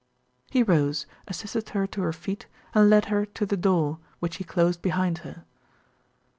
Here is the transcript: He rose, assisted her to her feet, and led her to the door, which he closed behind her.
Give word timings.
He 0.49 0.63
rose, 0.63 1.05
assisted 1.27 1.69
her 1.69 1.85
to 1.85 2.01
her 2.01 2.11
feet, 2.11 2.47
and 2.73 2.89
led 2.89 3.05
her 3.13 3.23
to 3.23 3.45
the 3.45 3.55
door, 3.55 3.99
which 4.19 4.37
he 4.37 4.43
closed 4.43 4.81
behind 4.81 5.19
her. 5.19 5.43